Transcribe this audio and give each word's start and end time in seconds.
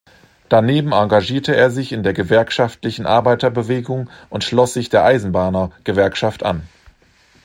Daneben 0.49 0.93
engagierte 0.93 1.55
er 1.55 1.69
sich 1.69 1.91
in 1.91 2.01
der 2.01 2.13
gewerkschaftlichen 2.13 3.05
Arbeiterbewegung 3.05 4.09
und 4.31 4.43
schloss 4.43 4.73
sich 4.73 4.89
der 4.89 5.05
Eisenbahnergewerkschaft 5.05 6.41
an. 6.41 6.63